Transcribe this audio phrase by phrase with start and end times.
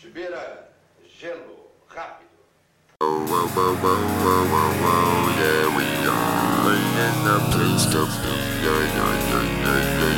[0.00, 0.68] Chibira,
[1.18, 2.30] gelo, rápido.
[3.00, 8.30] Whoa, whoa, whoa, whoa, whoa, whoa, yeah, we are in the place to be.
[8.62, 10.17] Yeah, yeah, yeah, yeah, yeah,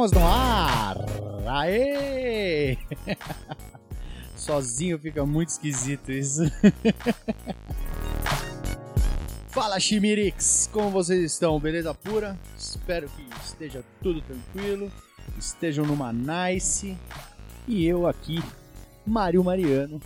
[0.00, 0.96] Estamos no ar!
[1.46, 2.78] Aê!
[4.34, 6.40] Sozinho fica muito esquisito isso.
[9.48, 11.60] Fala Chimirix, como vocês estão?
[11.60, 12.38] Beleza pura?
[12.56, 14.90] Espero que esteja tudo tranquilo,
[15.38, 16.96] estejam numa nice.
[17.68, 18.42] E eu aqui,
[19.06, 20.00] Mário Mariano,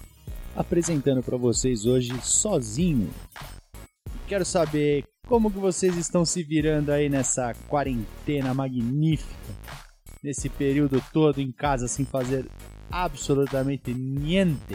[0.57, 3.09] apresentando para vocês hoje sozinho.
[4.27, 9.33] Quero saber como que vocês estão se virando aí nessa quarentena magnífica,
[10.25, 12.51] nesse período todo em casa sem fazer
[12.91, 14.75] absolutamente niente.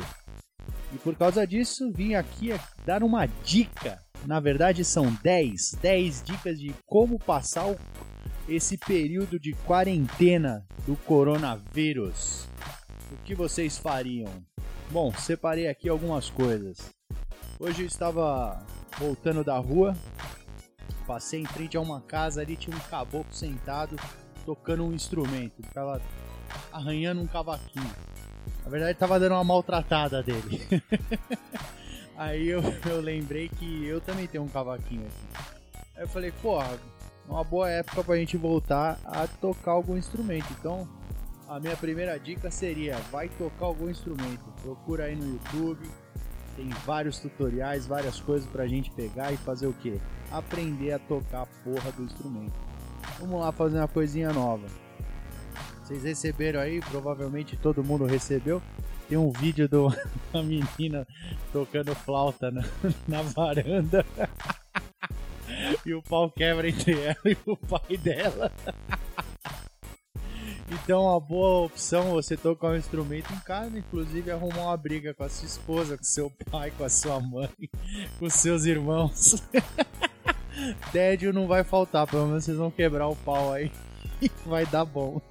[0.94, 2.52] E por causa disso, vim aqui
[2.86, 4.00] dar uma dica.
[4.28, 7.76] Na verdade, são 10, 10 dicas de como passar
[8.48, 12.48] esse período de quarentena do coronavírus.
[13.12, 14.32] O que vocês fariam?
[14.92, 16.78] Bom, separei aqui algumas coisas.
[17.60, 18.64] Hoje eu estava
[19.00, 19.96] voltando da rua,
[21.08, 23.96] passei em frente a uma casa ali, tinha um caboclo sentado
[24.46, 26.02] tocando um instrumento, ele tava
[26.72, 27.96] arranhando um cavaquinho.
[28.64, 30.62] Na verdade, tava dando uma maltratada dele.
[32.16, 35.50] Aí eu, eu lembrei que eu também tenho um cavaquinho aqui.
[35.96, 36.78] Aí eu falei, porra,
[37.28, 40.48] uma boa época pra gente voltar a tocar algum instrumento.
[40.60, 40.88] Então,
[41.48, 44.44] a minha primeira dica seria: vai tocar algum instrumento.
[44.62, 45.90] Procura aí no YouTube,
[46.56, 50.00] tem vários tutoriais, várias coisas pra gente pegar e fazer o que?
[50.32, 52.54] Aprender a tocar a porra do instrumento.
[53.20, 54.66] Vamos lá fazer uma coisinha nova.
[55.84, 58.62] Vocês receberam aí, provavelmente todo mundo recebeu.
[59.08, 59.96] Tem um vídeo de uma
[60.44, 61.08] menina
[61.52, 62.62] tocando flauta na,
[63.08, 64.06] na varanda.
[65.86, 68.52] e o pau quebra entre ela e o pai dela.
[70.72, 75.24] Então, uma boa opção você tocar um instrumento em casa, inclusive arrumar uma briga com
[75.24, 77.50] a sua esposa, com seu pai, com a sua mãe,
[78.20, 79.42] com seus irmãos.
[80.92, 83.72] Tédio não vai faltar, pelo menos vocês vão quebrar o pau aí
[84.22, 85.22] e vai dar bom.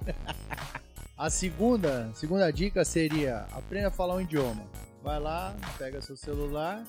[1.17, 4.63] A segunda, segunda dica seria aprenda a falar um idioma.
[5.03, 6.83] Vai lá, pega seu celular,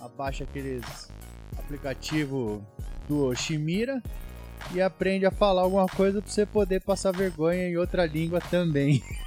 [0.00, 1.10] abaixa aqueles
[1.58, 2.64] aplicativo
[3.08, 4.02] do Shimira
[4.72, 9.02] e aprende a falar alguma coisa pra você poder passar vergonha em outra língua também.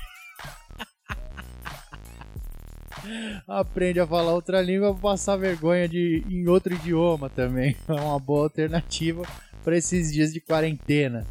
[3.48, 7.76] aprende a falar outra língua pra passar vergonha de, em outro idioma também.
[7.88, 9.24] É uma boa alternativa
[9.64, 11.26] para esses dias de quarentena.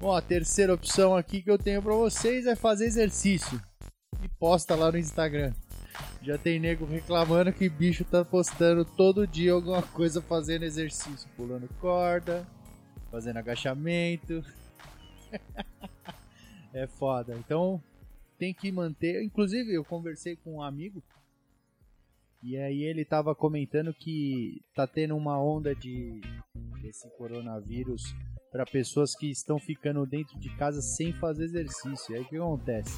[0.00, 3.60] Bom, a terceira opção aqui que eu tenho pra vocês é fazer exercício.
[4.22, 5.52] E posta lá no Instagram.
[6.22, 11.68] Já tem nego reclamando que bicho tá postando todo dia alguma coisa fazendo exercício, pulando
[11.80, 12.46] corda,
[13.10, 14.44] fazendo agachamento.
[16.74, 17.34] é foda.
[17.38, 17.80] Então
[18.38, 19.22] tem que manter.
[19.22, 21.02] Inclusive, eu conversei com um amigo
[22.42, 26.20] e aí ele tava comentando que tá tendo uma onda de
[26.80, 28.14] desse coronavírus
[28.52, 32.12] para pessoas que estão ficando dentro de casa sem fazer exercício.
[32.12, 32.96] E aí o que acontece?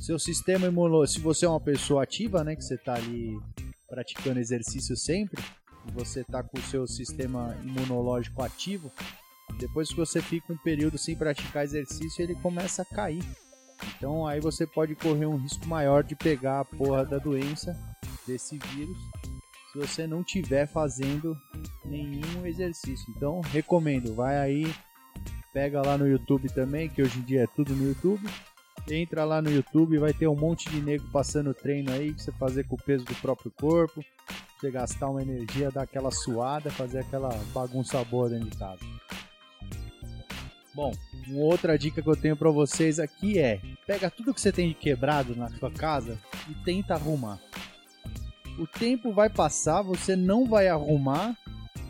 [0.00, 3.38] Seu sistema imunológico, se você é uma pessoa ativa, né, que você tá ali
[3.88, 5.40] praticando exercício sempre,
[5.86, 8.90] e você tá com o seu sistema imunológico ativo,
[9.58, 13.22] depois que você fica um período sem praticar exercício, ele começa a cair.
[13.96, 17.76] Então aí você pode correr um risco maior de pegar a porra da doença
[18.26, 18.98] desse vírus
[19.72, 21.36] se você não tiver fazendo
[21.84, 23.12] nenhum exercício.
[23.16, 24.72] Então recomendo, vai aí,
[25.52, 28.24] pega lá no YouTube também, que hoje em dia é tudo no YouTube.
[28.88, 32.32] Entra lá no YouTube, vai ter um monte de nego passando treino aí, pra você
[32.32, 34.04] fazer com o peso do próprio corpo,
[34.60, 38.84] você gastar uma energia, dar aquela suada, fazer aquela bagunça boa dentro de casa.
[40.74, 40.92] Bom,
[41.28, 44.68] uma outra dica que eu tenho pra vocês aqui é: pega tudo que você tem
[44.68, 46.18] de quebrado na sua casa
[46.48, 47.38] e tenta arrumar.
[48.58, 51.36] O tempo vai passar, você não vai arrumar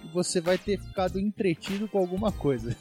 [0.05, 2.77] e você vai ter ficado entretido com alguma coisa.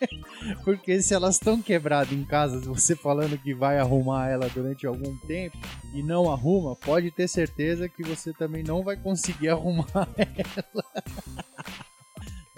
[0.64, 5.16] Porque se elas estão quebradas em casa, você falando que vai arrumar ela durante algum
[5.26, 5.56] tempo
[5.94, 10.84] e não arruma, pode ter certeza que você também não vai conseguir arrumar ela.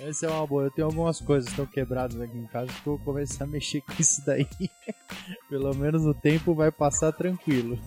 [0.00, 0.64] Essa é uma boa.
[0.64, 3.47] Eu tenho algumas coisas que estão quebradas aqui em casa que eu vou começar a
[3.47, 4.49] mexer com isso daí.
[5.49, 7.79] Pelo menos o tempo vai passar tranquilo.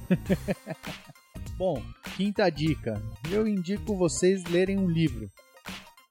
[1.57, 1.81] Bom,
[2.15, 3.01] quinta dica.
[3.31, 5.29] Eu indico vocês lerem um livro.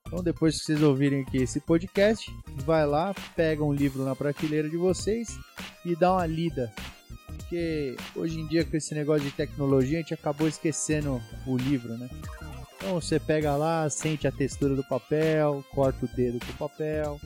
[0.06, 2.30] Então, depois que vocês ouvirem aqui esse podcast,
[2.66, 5.38] vai lá, pega um livro na prateleira de vocês
[5.86, 6.72] e dá uma lida.
[7.26, 11.96] Porque hoje em dia, com esse negócio de tecnologia, a gente acabou esquecendo o livro,
[11.96, 12.10] né?
[12.82, 17.16] Então, você pega lá, sente a textura do papel, corta o dedo com o papel,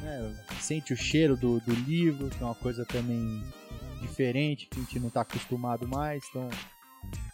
[0.00, 0.44] né?
[0.58, 3.44] sente o cheiro do, do livro, que é uma coisa também
[4.00, 6.24] diferente, que a gente não está acostumado mais.
[6.30, 6.48] Então,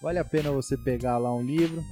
[0.03, 1.85] vale a pena você pegar lá um livro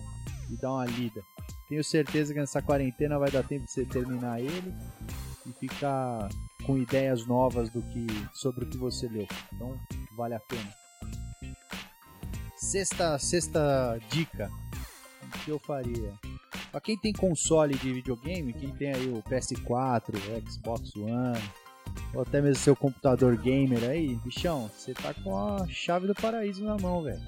[0.50, 1.22] e dar uma lida.
[1.68, 4.74] Tenho certeza que nessa quarentena vai dar tempo de você terminar ele
[5.46, 6.28] e ficar
[6.66, 9.28] com ideias novas do que sobre o que você leu.
[9.52, 9.78] Então,
[10.16, 10.68] vale a pena.
[12.56, 14.50] Sexta, sexta dica.
[15.44, 16.12] Que eu faria?
[16.70, 21.42] Pra quem tem console de videogame, quem tem aí o PS4, o Xbox One,
[22.14, 26.64] ou até mesmo seu computador gamer aí, bichão, você tá com a chave do paraíso
[26.64, 27.22] na mão, velho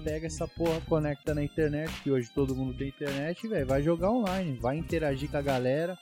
[0.00, 4.10] pega essa porra, conecta na internet, que hoje todo mundo tem internet, velho, vai jogar
[4.10, 5.98] online, vai interagir com a galera,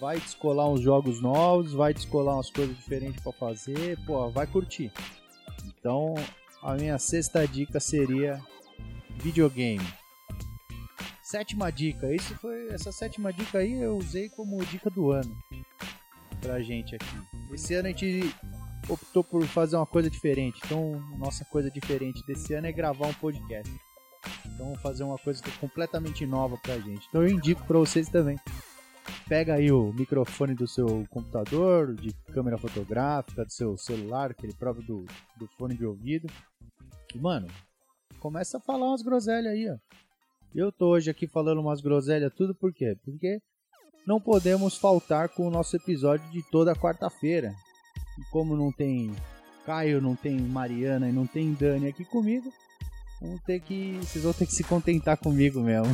[0.00, 4.92] vai descolar uns jogos novos, vai descolar umas coisas diferentes para fazer, pô, vai curtir.
[5.64, 6.14] Então,
[6.62, 8.40] a minha sexta dica seria
[9.16, 9.86] videogame.
[11.26, 15.36] Sétima dica, isso foi essa sétima dica aí eu usei como dica do ano
[16.40, 17.04] pra gente aqui.
[17.52, 18.32] Esse ano a gente
[18.88, 20.60] optou por fazer uma coisa diferente.
[20.64, 23.74] Então, nossa coisa diferente desse ano é gravar um podcast.
[24.46, 27.04] Então, fazer uma coisa é completamente nova pra gente.
[27.08, 28.38] Então, eu indico para vocês também.
[29.28, 34.86] Pega aí o microfone do seu computador, de câmera fotográfica, do seu celular, aquele próprio
[34.86, 35.04] do,
[35.36, 36.28] do fone de ouvido.
[37.12, 37.48] E, mano,
[38.20, 40.05] começa a falar umas groselhas aí, ó.
[40.54, 42.96] Eu tô hoje aqui falando umas groselhas tudo por quê?
[43.04, 43.40] Porque
[44.06, 47.54] não podemos faltar com o nosso episódio de toda quarta-feira.
[48.18, 49.14] E como não tem
[49.66, 52.52] Caio, não tem Mariana e não tem Dani aqui comigo,
[53.20, 53.98] vão ter que.
[54.00, 55.92] Vocês vão ter que se contentar comigo mesmo.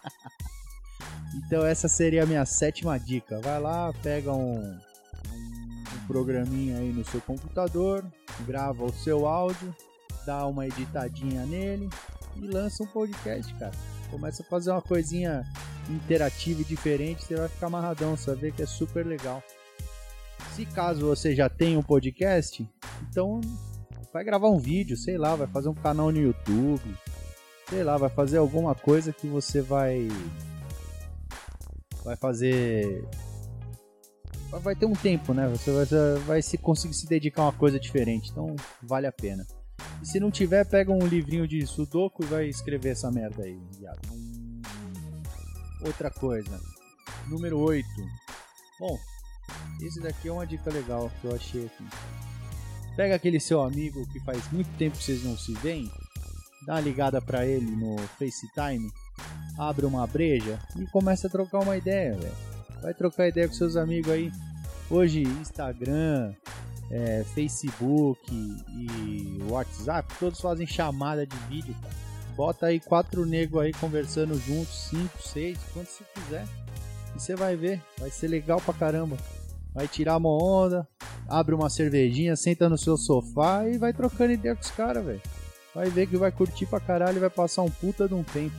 [1.46, 3.40] então essa seria a minha sétima dica.
[3.40, 8.04] Vai lá, pega um, um programinha aí no seu computador,
[8.46, 9.76] grava o seu áudio,
[10.24, 11.90] dá uma editadinha nele
[12.36, 13.72] e lança um podcast, cara.
[14.10, 15.44] Começa a fazer uma coisinha
[15.88, 19.42] interativa e diferente, você vai ficar amarradão, você vai ver que é super legal.
[20.54, 22.68] Se caso você já tem um podcast,
[23.08, 23.40] então
[24.12, 26.82] vai gravar um vídeo, sei lá, vai fazer um canal no YouTube,
[27.68, 30.08] sei lá, vai fazer alguma coisa que você vai
[32.04, 33.04] vai fazer
[34.58, 35.48] vai ter um tempo, né?
[35.48, 35.86] Você vai,
[36.26, 39.46] vai se conseguir se dedicar a uma coisa diferente, então vale a pena.
[40.02, 43.60] E se não tiver, pega um livrinho de sudoku e vai escrever essa merda aí,
[43.78, 44.00] viado.
[45.82, 46.60] Outra coisa,
[47.28, 47.86] número 8.
[48.78, 48.98] Bom,
[49.82, 51.84] esse daqui é uma dica legal que eu achei aqui.
[52.96, 55.90] Pega aquele seu amigo que faz muito tempo que vocês não se veem,
[56.66, 58.90] dá uma ligada para ele no FaceTime,
[59.58, 62.34] abre uma breja e começa a trocar uma ideia, velho.
[62.82, 64.32] Vai trocar ideia com seus amigos aí.
[64.90, 66.34] Hoje, Instagram,
[66.90, 71.94] é, Facebook e WhatsApp, todos fazem chamada de vídeo, cara.
[72.36, 76.46] Bota aí quatro negros aí conversando juntos, cinco, seis, quanto você quiser.
[77.14, 79.16] E você vai ver, vai ser legal pra caramba
[79.74, 80.86] vai tirar uma onda,
[81.28, 85.20] abre uma cervejinha, senta no seu sofá e vai trocando ideia com os caras, velho.
[85.74, 88.54] Vai ver que vai curtir pra caralho e vai passar um puta de um tempo.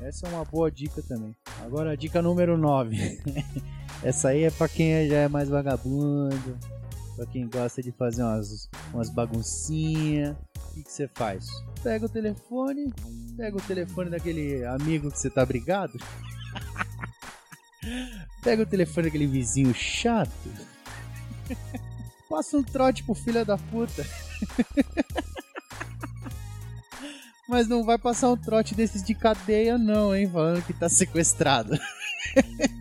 [0.00, 1.34] Essa é uma boa dica também.
[1.64, 3.20] Agora a dica número 9.
[4.02, 6.56] Essa aí é pra quem já é mais vagabundo,
[7.16, 10.36] pra quem gosta de fazer umas, umas baguncinhas.
[10.76, 11.48] O que você faz?
[11.82, 12.92] Pega o telefone,
[13.36, 15.98] pega o telefone daquele amigo que você tá brigado.
[18.42, 20.50] Pega o telefone daquele vizinho chato.
[22.28, 24.04] Passa um trote pro filho da puta.
[27.48, 30.28] Mas não vai passar um trote desses de cadeia, não, hein?
[30.28, 31.78] Falando que tá sequestrado.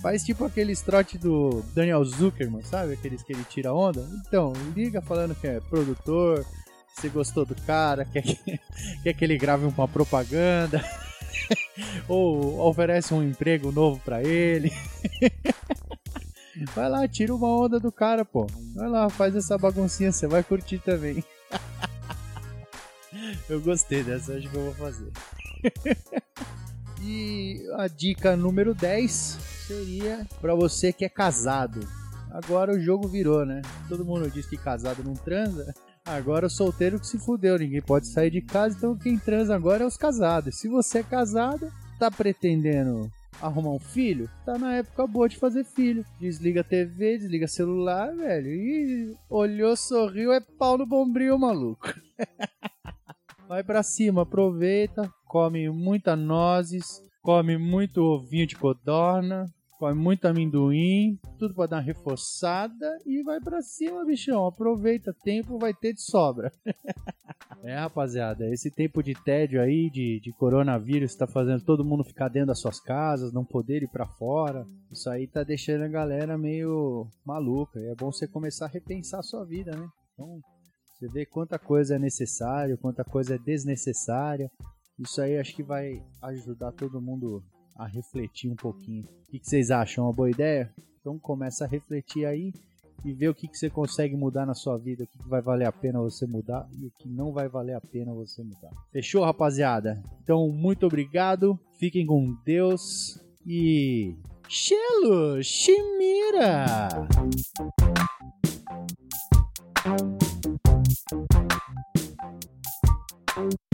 [0.00, 2.92] Faz tipo aqueles trote do Daniel Zuckerman, sabe?
[2.92, 4.06] Aqueles que ele tira onda.
[4.26, 6.46] Então, liga falando que é produtor,
[6.94, 8.38] você gostou do cara, quer que,
[9.02, 10.82] quer que ele grave uma propaganda.
[12.08, 14.72] Ou oferece um emprego novo para ele.
[16.74, 18.46] Vai lá, tira uma onda do cara, pô.
[18.74, 21.22] Vai lá, faz essa baguncinha, você vai curtir também.
[23.48, 25.12] Eu gostei dessa, acho que eu vou fazer.
[27.00, 29.38] E a dica número 10
[29.68, 31.86] seria para você que é casado.
[32.30, 33.60] Agora o jogo virou, né?
[33.86, 35.74] Todo mundo diz que casado não transa.
[36.06, 39.84] Agora o solteiro que se fudeu, ninguém pode sair de casa, então quem transa agora
[39.84, 40.58] é os casados.
[40.58, 45.64] Se você é casado, tá pretendendo arrumar um filho, tá na época boa de fazer
[45.64, 46.02] filho.
[46.18, 48.48] Desliga a TV, desliga celular, velho.
[48.48, 51.92] E olhou, sorriu, é pau no bombril, maluco.
[53.46, 59.46] Vai pra cima, aproveita, come muita nozes, come muito ovinho de codorna,
[59.78, 64.46] come muito amendoim, tudo pra dar uma reforçada e vai pra cima, bichão.
[64.46, 66.52] Aproveita, tempo vai ter de sobra.
[67.62, 72.28] é, rapaziada, esse tempo de tédio aí, de, de coronavírus, tá fazendo todo mundo ficar
[72.28, 74.66] dentro das suas casas, não poder ir pra fora.
[74.90, 77.78] Isso aí tá deixando a galera meio maluca.
[77.78, 79.88] E é bom você começar a repensar a sua vida, né?
[80.12, 80.40] Então,
[80.98, 84.50] você vê quanta coisa é necessária, quanta coisa é desnecessária.
[84.98, 87.44] Isso aí acho que vai ajudar todo mundo
[87.78, 89.04] a refletir um pouquinho.
[89.04, 90.04] O que, vocês acham?
[90.04, 90.74] Uma boa ideia?
[91.00, 92.52] Então começa a refletir aí
[93.04, 95.68] e ver o que, você consegue mudar na sua vida, o que, que vai valer
[95.68, 98.72] a pena você mudar e o que não vai valer a pena você mudar.
[98.90, 100.02] Fechou, rapaziada?
[100.24, 104.16] Então, muito obrigado, fiquem com Deus e.
[104.48, 106.66] Chelo, Chimira!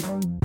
[0.05, 0.44] Thank